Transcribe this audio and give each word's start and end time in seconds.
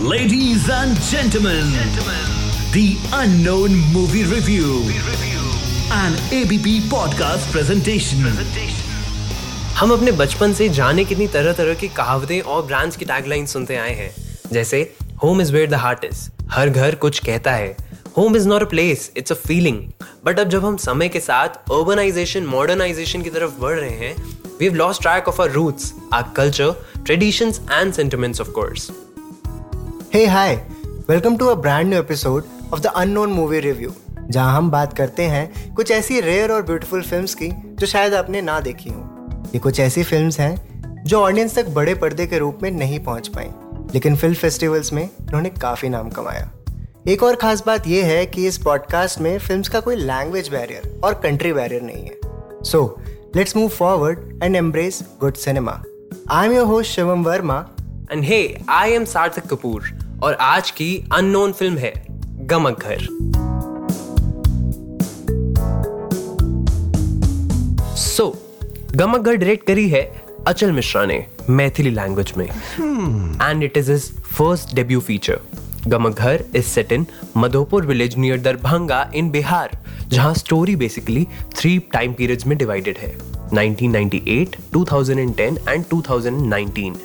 Ladies 0.00 0.68
and 0.70 0.94
gentlemen, 1.02 1.72
gentlemen, 1.72 2.26
the 2.72 2.96
Unknown 3.12 3.72
Movie 3.92 4.22
Review, 4.22 4.76
an 5.90 6.14
ABP 6.30 6.74
podcast 6.88 7.48
presentation. 7.54 8.22
हम 9.78 9.92
अपने 9.92 10.12
बचपन 10.12 10.52
से 10.52 10.68
जाने 10.68 11.04
कितनी 11.04 11.26
तरह 11.28 11.52
तरह 11.52 11.74
की 11.74 11.88
कहावतें 11.88 12.40
और 12.40 12.64
ब्रांड्स 12.66 12.96
की 12.96 13.04
टैगलाइन 13.04 13.46
सुनते 13.46 13.76
आए 13.76 13.94
हैं। 13.94 14.10
जैसे 14.52 14.82
home 15.22 15.40
is 15.40 15.52
where 15.52 15.70
the 15.70 15.74
heart 15.74 16.04
is 16.04 16.28
हर 16.50 16.70
घर 16.70 16.94
कुछ 16.94 17.18
कहता 17.18 17.52
है। 17.52 17.76
Home 18.18 18.36
is 18.36 18.48
not 18.48 18.62
a 18.62 18.68
place 18.70 19.10
it's 19.16 19.32
a 19.32 19.36
feeling 19.46 19.82
but 20.24 20.40
अब 20.40 20.48
जब 20.48 20.64
हम 20.64 20.76
समय 20.76 21.08
के 21.08 21.20
साथ 21.20 21.58
अर्बनाइजेशन 21.72 22.46
मॉडर्नाइजेशन 22.46 23.22
की 23.22 23.30
तरफ़ 23.30 23.60
बढ़ 23.60 23.78
रहे 23.78 23.90
हैं 23.90 24.14
we 24.60 24.64
have 24.66 24.74
lost 24.74 25.02
track 25.02 25.28
of 25.28 25.42
our 25.42 25.52
roots 25.52 25.92
our 26.12 26.32
culture 26.36 26.74
traditions 27.04 27.60
and 27.72 27.92
sentiments 27.92 28.40
of 28.40 28.50
course 28.50 28.90
hey 30.14 30.24
hi 30.26 30.54
welcome 31.08 31.36
to 31.36 31.46
a 31.46 31.54
brand 31.54 31.88
new 31.88 31.98
episode 31.98 32.44
of 32.72 32.80
the 32.80 32.86
unknown 32.86 33.30
movie 33.30 33.58
review 33.60 33.90
जहाँ 34.20 34.56
हम 34.56 34.70
बात 34.70 34.92
करते 34.92 35.22
हैं 35.22 35.74
कुछ 35.74 35.90
ऐसी 35.90 36.20
रेयर 36.20 36.52
और 36.52 36.62
ब्यूटीफुल 36.62 37.02
फिल्म्स 37.02 37.34
की 37.34 37.48
जो 37.48 37.86
शायद 37.86 38.14
आपने 38.14 38.40
ना 38.42 38.58
देखी 38.60 38.90
हो। 38.90 39.00
ये 39.54 39.58
कुछ 39.58 39.80
ऐसी 39.80 40.02
फिल्म्स 40.02 40.40
हैं 40.40 41.04
जो 41.04 41.20
ऑडियंस 41.20 41.54
तक 41.54 41.68
बड़े 41.68 41.94
पर्दे 41.94 42.26
के 42.26 42.38
रूप 42.38 42.58
में 42.62 42.70
नहीं 42.70 43.00
पहुँच 43.00 43.28
पाई, 43.28 43.50
लेकिन 43.94 44.16
फ़िल्म 44.16 44.34
फेस्टिवल्स 44.34 44.92
में 44.92 45.02
इन्होंने 45.02 45.50
काफ़ी 45.50 45.88
नाम 45.88 46.10
कमाया। 46.10 46.50
एक 47.08 47.22
और 47.22 47.36
खास 47.36 47.64
बात 47.66 47.86
यह 47.86 48.06
है 48.06 48.24
कि 48.26 48.46
इस 48.46 48.58
पॉडकास्ट 48.58 49.20
में 49.20 49.38
फिल्म्स 49.38 49.68
का 49.68 49.80
कोई 49.80 49.96
लैंग्वेज 49.96 50.48
बैरियर 50.48 51.00
और 51.04 51.20
कंट्री 51.22 51.52
बैरियर 51.52 51.82
नहीं 51.82 52.04
है। 52.04 52.64
So 52.64 53.00
let's 53.36 53.56
move 53.56 53.68
forward 53.68 54.42
and 54.42 54.56
embrace 54.56 55.04
good 55.20 55.34
cinema 55.34 55.82
I 56.30 56.46
am 56.46 56.52
your 56.52 56.66
host 56.66 56.90
Shivam 56.90 57.24
Verma 57.24 57.66
and 58.12 58.22
hey 58.24 58.42
I 58.68 58.92
am 58.92 59.04
Sarthak 59.04 59.46
Kapoor 59.46 59.97
और 60.22 60.34
आज 60.34 60.70
की 60.70 61.04
अननोन 61.12 61.52
फ़िल्म 61.52 61.78
है 61.78 61.92
गमक 62.46 62.80
घर 62.80 62.98
सो 67.96 68.24
so, 68.24 68.96
गमक 68.96 69.20
घर 69.20 69.34
डायरेक्ट 69.34 69.66
करी 69.66 69.88
है 69.88 70.02
अचल 70.46 70.72
मिश्रा 70.72 71.04
ने 71.06 71.24
मैथिली 71.50 71.90
लैंग्वेज 71.90 72.32
में। 72.36 72.46
And 72.46 73.62
it 73.62 73.76
is 73.76 73.90
his 73.92 74.10
first 74.12 74.74
debut 74.74 75.00
feature 75.00 75.40
Gamak 75.86 76.18
Ghar 76.18 76.44
is 76.56 76.64
set 76.64 76.92
in 76.92 77.06
Madhopur 77.36 77.86
village 77.86 78.16
near 78.16 78.40
Darbhanga 78.40 79.10
in 79.14 79.30
Bihar 79.30 79.78
जहाँ 80.08 80.34
story 80.34 80.76
basically 80.76 81.26
three 81.56 81.78
time 81.92 82.12
periods 82.12 82.46
में 82.46 82.58
डिवाइडेड 82.58 82.98
है। 82.98 83.16
1998, 83.48 84.56
2010 84.74 85.58
and 85.68 85.84
2019 85.84 86.96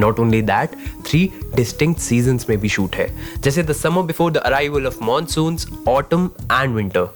not 0.00 0.20
only 0.20 0.42
that 0.42 0.76
three 1.06 1.28
distinct 1.56 2.00
season 2.00 2.40
में 2.48 2.58
भी 2.60 2.68
shoot 2.68 2.96
है 2.96 3.08
जैसे 3.38 3.62
the 3.62 3.72
summer 3.72 4.02
before 4.02 4.32
the 4.32 4.36
arrival 4.36 4.86
of 4.86 5.04
monsoon 5.04 5.58
autumn 5.88 6.30
and 6.52 6.74
winter 6.74 7.08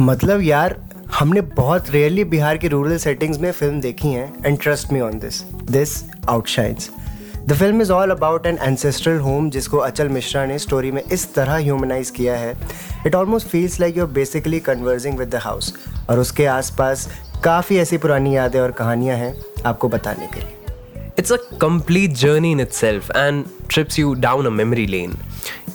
मतलब 0.00 0.42
यार, 0.42 0.76
हमने 1.14 1.40
बहुत 1.56 1.90
रेयरली 1.90 2.24
बिहार 2.24 2.56
की 2.58 2.68
रूरल 2.68 2.96
सेटिंग्स 2.98 3.38
में 3.40 3.50
फ़िल्म 3.52 3.80
देखी 3.80 4.08
है 4.08 4.32
and 4.46 4.58
trust 4.60 4.92
me 4.92 5.00
on 5.00 5.18
this 5.18 5.42
this 5.70 6.02
outshines 6.28 6.90
the 7.46 7.52
film 7.52 7.82
is 7.82 7.92
all 7.92 8.10
about 8.10 8.46
an 8.46 8.58
ancestral 8.62 9.18
home 9.18 9.50
जिसको 9.50 9.78
अचल 9.78 10.08
मिश्रा 10.08 10.44
ने 10.46 10.58
स्टोरी 10.58 10.90
में 10.90 11.02
इस 11.02 11.32
तरह 11.34 11.56
ह्यूमनाइज 11.56 12.10
किया 12.10 12.36
है. 12.36 12.54
It 13.06 13.14
almost 13.14 13.48
feels 13.48 13.78
like 13.80 13.96
you 13.96 14.06
basically 14.20 14.60
converging 14.60 15.18
with 15.18 15.28
the 15.28 15.40
house 15.42 15.74
और 16.10 16.18
उसके 16.18 16.46
आसपास 16.46 17.08
काफ़ी 17.44 17.78
ऐसी 17.78 17.98
पुरानी 17.98 18.36
यादें 18.36 18.60
और 18.60 18.70
कहानियाँ 18.72 19.16
हैं 19.16 19.34
आपको 19.66 19.88
बताने 19.88 20.26
के 20.26 20.40
लिए। 20.40 20.61
It's 21.18 21.32
a 21.32 21.36
complete 21.60 22.12
journey 22.16 22.50
in 22.52 22.60
itself 22.72 23.10
and 23.16 23.44
trips 23.70 23.98
you 23.98 24.12
down 24.14 24.46
a 24.46 24.50
memory 24.50 24.86
lane 24.86 25.16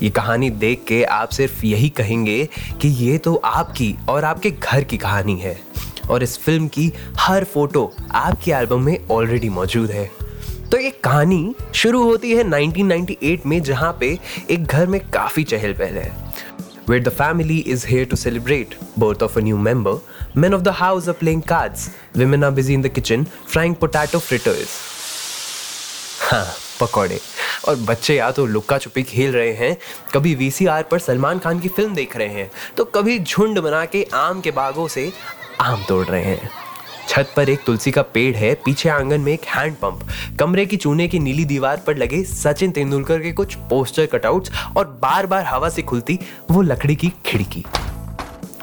ये 0.02 0.10
कहानी 0.10 0.50
देख 0.50 0.84
के 0.88 1.04
आप 1.04 1.30
सिर्फ़ 1.30 1.66
यही 1.66 1.90
कहेंगे 1.90 2.48
कि 2.82 2.88
ये 2.88 3.18
तो 3.18 3.36
आपकी 3.46 3.96
और 4.10 4.26
आपके 4.26 4.52
घर 4.52 4.84
की 4.84 4.98
कहानी 4.98 5.36
है। 5.40 5.56
और 6.10 6.24
इस 6.24 6.38
फ़िल्म 6.40 6.68
की 6.68 6.92
हर 7.20 7.44
फ़ोटो 7.44 7.92
आपके 8.16 8.52
एल्बम 8.52 8.82
में 8.82 9.08
ऑलरेडी 9.12 9.50
मौजूद 9.50 9.92
है। 9.92 10.10
तो 10.72 10.78
ये 10.78 10.90
कहानी 11.04 11.56
शुरू 11.76 12.04
होती 12.04 12.32
है 12.32 12.44
1998 12.44 13.46
में, 13.46 13.62
जहाँ 13.64 13.96
पे 14.00 14.18
एक 14.52 14.66
घर 14.66 14.88
में 14.88 15.00
काफ़ी 15.10 15.44
चहल 15.44 15.74
पहल 15.74 15.98
है। 15.98 16.12
Wait 16.90 17.04
the 17.04 17.10
family 17.10 17.58
is 17.58 17.86
here 17.88 18.06
to 18.06 18.16
celebrate 18.16 18.76
birth 19.00 19.24
of 19.24 19.40
a 19.40 19.42
new 19.42 19.58
member 19.60 20.00
man 20.38 20.54
of 20.54 20.62
the 20.62 20.74
house 20.76 21.10
of 21.10 21.20
playing 21.20 21.42
cards 21.50 21.90
women 22.18 22.44
are 22.44 22.52
busy 22.52 22.74
in 22.74 22.82
the 22.82 22.88
kitchen 22.88 23.26
frying 23.48 23.76
potato 23.76 24.20
fritters 24.20 24.80
हाँ 26.28 26.46
पकौड़े। 26.80 27.20
और 27.68 27.76
बच्चे 27.78 28.16
या 28.16 28.30
तो 28.32 28.46
लुक्का 28.46 28.78
छुपी 28.78 29.04
खेल 29.04 29.32
रहे 29.32 29.52
हैं, 29.54 29.78
कभी 30.14 30.34
वीसीआर 30.36 30.84
पर 30.84 31.00
सलमान 31.00 31.40
खान 31.40 31.60
की 31.60 31.68
फ़िल्म 31.70 31.96
देख 31.96 32.16
रहे 32.18 32.28
हैं 32.28 32.50
तो 32.78 32.86
कभी 32.86 33.20
झुंड 33.20 33.60
बना 33.60 33.84
के 33.86 34.06
आम 34.14 34.42
के 34.42 34.52
बागों 34.52 34.88
से 34.88 35.12
आम 35.62 35.84
तोड़ 35.88 36.06
रहे 36.06 36.24
हैं। 36.24 36.50
छत 37.10 37.32
पर 37.36 37.50
एक 37.50 37.64
तुलसी 37.66 37.92
का 37.92 38.02
पेड़ 38.04 38.36
है, 38.36 38.54
पीछे 38.56 38.90
आँगन 38.90 39.22
में 39.22 39.32
एक 39.34 39.46
हैंड 39.48 39.76
पंप 39.76 40.08
कमरे 40.40 40.66
की 40.66 40.78
चूने 40.78 41.08
की 41.08 41.20
नीली 41.20 41.46
दीवार 41.46 41.78
पर 41.78 41.98
लगे 41.98 42.24
सचिन 42.24 42.72
तेंदुलकर 42.72 43.22
के 43.22 43.32
कुछ 43.32 43.56
पोस्टर 43.70 44.06
कटआउट्स 44.06 44.52
और 44.78 44.86
बार 45.02 45.26
बार 45.26 45.46
हवा 45.46 45.70
से 45.70 45.82
खुलती 45.82 46.20
वो 46.52 46.62
लकड़ी 46.62 46.96
की 46.96 47.12
खिड़की। 47.26 47.64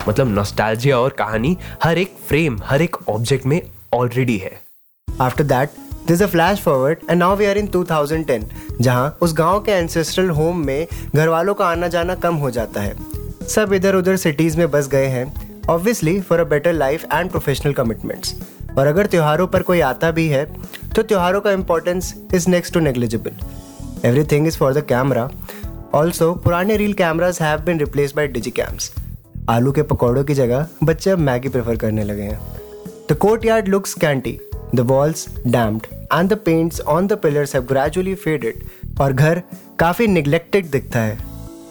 मतलब 0.08 0.28
नॉस्टैल्जिया 0.28 0.98
और 0.98 1.10
कहानी 1.18 1.56
हर 1.82 1.98
एक 1.98 2.14
फ्रेम 2.28 2.60
हर 2.64 2.82
एक 2.82 2.96
ऑब्जेक्ट 3.08 3.46
में 3.46 3.60
ऑलरेडी 3.94 4.36
है। 4.38 4.60
After 5.08 5.44
that 5.44 5.70
this 6.08 6.22
a 6.22 6.26
flash 6.26 6.60
forward 6.60 6.98
and 7.10 7.18
now 7.18 7.36
we 7.36 7.44
are 7.46 7.58
in 7.58 7.66
2010 7.66 8.42
जहाँ 8.80 9.16
उस 9.22 9.34
गाँव 9.34 9.60
के 9.60 9.72
एंसेस्ट्रल 9.72 10.30
होम 10.30 10.58
में 10.66 10.86
घर 11.16 11.28
वालों 11.28 11.54
का 11.54 11.66
आना 11.66 11.88
जाना 11.88 12.14
कम 12.14 12.34
हो 12.34 12.50
जाता 12.50 12.80
है। 12.80 12.94
सब 13.48 13.72
इधर 13.72 13.94
उधर 13.94 14.16
सिटीज़ 14.16 14.58
में 14.58 14.70
बस 14.70 14.88
गए 14.88 15.06
हैं 15.06 15.24
obviously 15.70 16.20
for 16.20 16.40
a 16.40 16.44
better 16.44 16.72
life 16.72 17.04
and 17.12 17.30
professional 17.30 17.72
commitments 17.72 18.34
और 18.78 18.86
अगर 18.86 19.06
त्योहारों 19.06 19.46
पर 19.46 19.62
कोई 19.62 19.80
आता 19.80 20.10
भी 20.10 20.28
है 20.28 20.44
तो 20.96 21.02
त्योहारों 21.02 21.40
का 21.40 21.52
importance 21.52 22.14
is 22.34 22.50
next 22.50 22.74
to 22.74 22.80
negligible 22.80 24.06
every 24.08 24.24
thing 24.24 24.46
is 24.46 24.58
for 24.58 24.74
the 24.74 24.84
camera 24.84 25.28
also 25.94 26.32
पुराने 26.34 26.76
reel 26.76 26.92
cameras 26.92 27.38
have 27.42 27.60
been 27.60 27.78
replace 27.78 28.12
by 28.16 28.28
digicams 28.50 28.92
आलू 29.48 29.72
के 29.72 29.82
पकौड़ों 29.82 30.24
की 30.24 30.34
जगह 30.34 30.66
बच्चे 30.84 31.10
अब 31.10 31.18
मैगी 31.18 31.48
प्रेफर 31.48 31.76
करने 31.76 32.04
लगे 32.04 32.22
हैं। 32.22 32.40
The 33.10 33.16
courtyard 33.44 33.68
looks 33.68 33.94
scanty 33.94 34.38
the 34.74 34.80
walls 34.80 35.28
damped 35.46 35.86
and 35.92 36.28
the 36.28 36.32
paints 36.32 36.80
on 36.80 37.06
the 37.06 37.12
pillars 37.12 37.54
have 37.54 37.64
gradually 37.64 38.14
faded 38.14 38.62
और 39.00 39.12
घर 39.12 39.42
काफ़ी 39.78 40.06
निग्लेक्टेड 40.06 40.70
दिखता 40.70 41.00
है। 41.00 41.18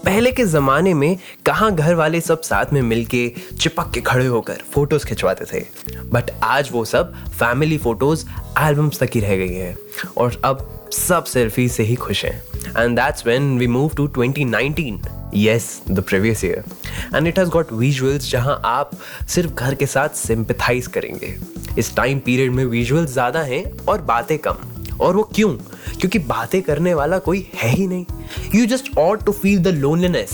पहले 0.05 0.31
के 0.31 0.45
जमाने 0.45 0.93
में 0.93 1.17
कहाँ 1.45 1.75
घर 1.75 1.95
वाले 1.95 2.21
सब 2.21 2.41
साथ 2.41 2.73
में 2.73 2.81
मिलके 2.81 3.31
चिपक 3.59 3.91
के 3.93 4.01
खड़े 4.01 4.25
होकर 4.25 4.53
फ़ोटोज़ 4.53 5.05
खिंचवाते 5.05 5.45
थे। 5.45 5.65
बट 6.11 6.31
आज 6.43 6.69
वो 6.71 6.85
सब 6.85 7.13
फैमिली 7.15 7.77
फ़ोटोज़ 7.77 8.25
एल्बम्स 8.59 8.99
तक 8.99 9.09
ही 9.15 9.19
रह 9.19 9.35
गई 9.37 9.53
हैं। 9.53 9.77
और 10.17 10.41
अब 10.45 10.89
सब 10.91 11.23
सेल्फी 11.23 11.69
से 11.69 11.83
ही 11.83 11.95
खुश 11.95 12.25
हैं। 12.25 12.43
And 12.83 12.95
that's 12.95 13.25
when 13.25 13.57
we 13.59 13.67
move 13.67 13.91
to 13.97 14.07
2019 14.07 14.99
yes 15.35 15.81
the 15.91 15.99
previous 15.99 16.43
year 16.45 16.63
and 17.15 17.27
it 17.27 17.39
has 17.39 17.49
got 17.49 17.71
visuals 17.73 18.31
जहाँ 18.31 18.61
आप 18.65 18.91
सिर्फ़ 19.29 19.53
घर 19.53 19.75
के 19.75 19.85
साथ 19.85 20.09
सिंपथाइज 20.09 20.87
करेंगे। 20.87 21.35
इस 21.77 21.95
टाइम 21.95 22.19
पीरियड 22.19 22.51
में 22.51 22.65
विजुअल 22.65 23.05
ज़्यादा 23.05 23.41
हैं 23.41 23.63
और 23.87 24.01
बातें 24.01 24.37
कम। 24.37 24.57
और 25.01 25.15
वो 25.15 25.23
क्यों? 25.35 25.49
क्योंकि 25.99 26.19
बातें 26.19 26.61
करने 26.61 26.93
वाला 26.93 27.17
कोई 27.19 27.47
है 27.55 27.69
ही 27.69 27.87
नहीं। 27.87 28.05
You 28.55 28.65
just 28.65 28.97
ought 28.97 29.23
to 29.25 29.31
feel 29.31 29.59
the 29.59 29.67
loneliness 29.67 30.31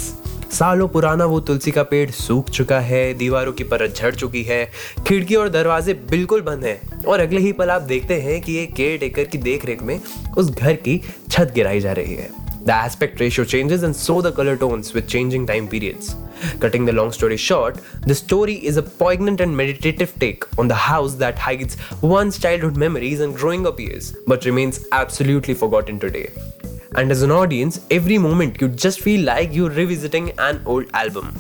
सालों 0.52 0.88
पुराना 0.88 1.26
वो 1.26 1.40
तुलसी 1.40 1.72
का 1.72 1.84
पेड़ 1.84 2.10
सूख 2.12 2.50
चुका 2.50 2.80
है, 2.80 3.14
दीवारों 3.14 3.52
की 3.54 3.64
परत 3.64 3.96
झड़ 3.96 4.14
चुकी 4.16 4.42
है, 4.44 4.72
खिड़की 5.08 5.36
और 5.36 5.50
दरवाजे 5.50 5.94
बिल्कुल 6.10 6.42
बंद 6.42 6.66
हैं। 6.66 7.04
और 7.04 7.20
अगले 7.20 7.42
ही 7.42 7.52
पल 7.52 7.70
आप 7.70 7.82
देखते 7.82 8.20
हैं 8.22 8.42
कि 8.42 8.54
ये 8.54 8.66
केयर 8.68 8.98
टेकर 8.98 9.24
की 9.24 9.38
देखरेख 9.38 9.84
में 9.84 10.00
उस 10.38 10.50
घर 10.50 10.74
की 10.76 11.02
छत 11.32 11.52
गिराई 11.56 11.80
जा 11.80 11.92
रही 11.92 12.16
है। 12.16 12.30
The 12.65 12.73
aspect 12.73 13.21
ratio 13.21 13.45
changes 13.45 13.83
and 13.83 13.95
so 13.95 14.21
the 14.23 14.33
color 14.33 14.57
tones 14.57 14.95
with 14.95 15.07
changing 15.07 15.47
time 15.47 15.69
periods. 15.69 16.15
Cutting 16.61 16.87
the 16.87 16.93
long 16.93 17.13
story 17.13 17.37
short, 17.37 17.81
the 18.07 18.15
story 18.15 18.55
is 18.55 18.79
a 18.79 18.83
poignant 18.83 19.41
and 19.41 19.55
meditative 19.55 20.15
take 20.19 20.45
on 20.59 20.69
the 20.69 20.75
house 20.75 21.15
that 21.17 21.39
hides 21.39 21.77
one's 22.01 22.39
childhood 22.39 22.77
memories 22.77 23.21
and 23.21 23.37
growing 23.37 23.67
up 23.67 23.79
years, 23.79 24.17
but 24.27 24.47
remains 24.47 24.81
absolutely 24.93 25.55
forgotten 25.55 25.99
today. 25.99 26.31
And 26.97 27.11
as 27.11 27.23
an 27.23 27.31
audience, 27.33 27.81
every 27.91 28.19
moment 28.19 28.61
you 28.61 28.69
just 28.69 29.01
feel 29.01 29.25
like 29.25 29.55
you're 29.55 29.71
revisiting 29.71 30.33
an 30.39 30.63
old 30.65 30.87
album. 30.95 31.35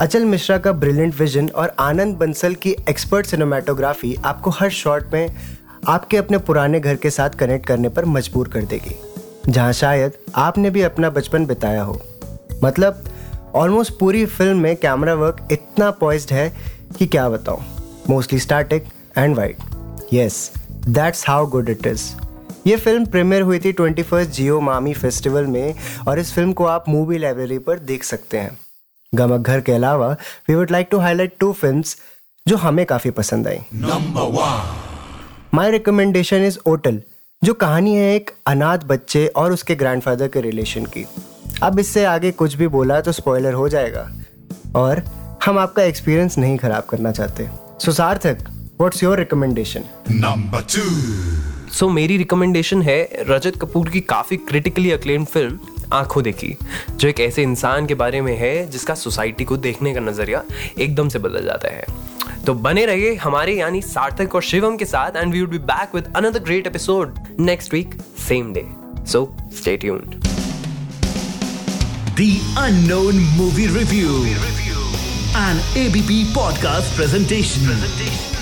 अचल 0.00 0.24
मिश्रा 0.24 0.58
का 0.58 0.72
brilliant 0.72 1.14
vision 1.14 1.48
और 1.48 1.74
आनंद 1.78 2.16
बंसल 2.18 2.54
की 2.62 2.74
expert 2.88 3.26
cinematography 3.26 4.14
आपको 4.24 4.50
हर 4.50 4.70
shot 4.70 5.12
में 5.12 5.36
आपके 5.88 6.16
अपने 6.16 6.38
पुराने 6.48 6.80
घर 6.80 6.96
के 7.02 7.10
साथ 7.10 7.30
कनेक्ट 7.38 7.66
करने 7.66 7.88
पर 7.96 8.04
मजबूर 8.04 8.48
कर 8.48 8.62
देगी 8.72 8.94
जहाँ 9.49 9.73
शायद 9.73 10.13
आपने 10.35 10.69
भी 10.69 10.81
अपना 10.81 11.09
बचपन 11.09 11.45
बिताया 11.45 11.81
हो। 11.81 11.99
मतलब 12.63 13.03
ऑलमोस्ट 13.55 13.93
पूरी 13.99 14.25
फ़िल्म 14.25 14.57
में 14.59 14.75
कैमरा 14.77 15.13
वर्क 15.15 15.47
इतना 15.51 15.89
पॉइज्ड 15.99 16.33
है 16.33 16.49
कि 16.97 17.05
क्या 17.07 17.27
बताऊँ। 17.29 17.63
Mostly 18.09 18.39
static 18.39 18.85
and 19.17 19.35
white 19.35 20.13
yes 20.13 20.51
that's 20.89 21.27
how 21.27 21.47
good 21.47 21.69
it 21.69 21.87
is 21.87 22.03
ये 22.67 22.75
फ़िल्म 22.77 23.05
प्रीमियर 23.05 23.41
हुई 23.41 23.59
थी 23.59 23.71
ट्वेंटी 23.71 24.03
फ़र्स्ट 24.03 24.31
जियो 24.31 24.59
मामी 24.61 24.93
फेस्टिवल 24.93 25.45
में 25.45 25.75
और 26.07 26.19
इस 26.19 26.33
फ़िल्म 26.33 26.53
को 26.53 26.65
आप 26.65 26.89
मूवी 26.89 27.17
लाइब्रेरी 27.17 27.59
पर 27.59 27.79
देख 27.81 28.03
सकते 28.03 28.37
हैं। 28.37 28.57
गमक 29.13 29.47
घर 29.47 29.61
के 29.61 29.71
अलावा 29.71 30.15
we 30.49 30.55
would 30.55 30.71
like 30.71 30.87
to 30.91 30.97
highlight 30.99 31.37
two 31.39 31.51
film 31.53 31.83
जो 32.45 32.57
हमें 32.57 32.85
काफ़ी 32.85 33.11
पसंद 33.11 33.47
आई। 33.47 33.59
माई 35.53 35.71
रिकमेंडेशन 35.71 36.45
इज़ 36.45 36.57
ओटल 36.67 37.01
जो 37.43 37.53
कहानी 37.53 37.93
है 37.95 38.15
एक 38.15 38.29
अनाथ 38.47 38.77
बच्चे 38.77 39.25
और 39.27 39.51
उसके 39.51 39.75
ग्रैंडफादर 39.75 40.27
के 40.27 40.41
रिलेशन 40.41 40.85
की। 40.85 41.05
अब 41.63 41.79
इससे 41.79 42.05
आगे 42.05 42.31
कुछ 42.31 42.53
भी 42.53 42.67
बोला 42.67 42.99
तो 43.01 43.11
स्पॉइलर 43.11 43.53
हो 43.53 43.67
जाएगा। 43.69 44.09
और 44.75 45.01
हम 45.45 45.59
आपका 45.59 45.83
एक्सपीरियंस 45.83 46.37
नहीं 46.37 46.57
खराब 46.57 46.83
करना 46.83 47.11
चाहते। 47.11 47.47
So 47.79 47.91
Sarthak 47.91 48.37
what's 48.79 49.03
your 49.03 49.17
recommendation 49.17 49.83
Number 50.21 50.63
two. 50.69 50.89
So 51.73 51.89
मेरी 51.89 52.17
रिकमेंडेशन 52.17 52.81
है 52.81 53.25
रजत 53.29 53.57
कपूर 53.61 53.89
की 53.89 53.99
काफ़ी 53.99 54.37
क्रिटिकली 54.37 54.91
अक्लेम 54.91 55.25
फ़िल्म 55.25 55.59
आँखों 55.93 56.23
देखी 56.23 56.55
जो 56.91 57.07
एक 57.07 57.19
ऐसे 57.19 57.43
इंसान 57.43 57.85
के 57.85 57.95
बारे 57.95 58.21
में 58.21 58.35
है 58.37 58.69
जिसका 58.69 58.95
सोसाइटी 58.95 59.43
को 59.43 59.57
देखने 59.57 59.93
का 59.93 59.99
नज़रिया 59.99 60.43
एकदम 60.79 61.09
से 61.09 61.19
बदल 61.19 61.45
जाता 61.45 61.75
है। 61.75 61.85
तो 62.47 62.53
बने 62.55 62.85
रहिए 62.85 63.15
हमारे 63.21 63.53
यानी 63.55 63.81
सार्थक 63.81 64.35
और 64.35 64.43
शिवम 64.43 64.75
के 64.77 64.85
साथ 64.85 65.15
and 65.15 65.33
we 65.33 65.39
would 65.41 65.49
be 65.49 65.57
back 65.71 65.95
with 65.95 66.13
another 66.15 66.39
great 66.43 66.67
episode 66.67 67.17
next 67.39 67.73
week 67.73 67.97
same 68.27 68.53
day 68.53 68.65
so 69.11 69.29
stay 69.57 69.75
tuned 69.77 70.25
The 72.17 72.29
Unknown 72.59 73.19
Movie 73.33 73.67
Review. 73.67 74.15
An 75.35 75.59
ABP 75.75 76.17
podcast 76.33 76.95
presentation. 76.95 78.36